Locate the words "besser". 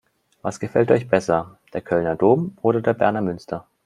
1.07-1.59